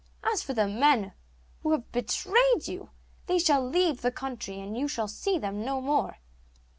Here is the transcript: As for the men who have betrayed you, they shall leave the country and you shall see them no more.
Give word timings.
As 0.23 0.41
for 0.41 0.55
the 0.55 0.67
men 0.67 1.13
who 1.61 1.73
have 1.73 1.91
betrayed 1.91 2.67
you, 2.67 2.89
they 3.27 3.37
shall 3.37 3.61
leave 3.63 4.01
the 4.01 4.11
country 4.11 4.59
and 4.59 4.75
you 4.75 4.87
shall 4.87 5.07
see 5.07 5.37
them 5.37 5.63
no 5.63 5.79
more. 5.79 6.17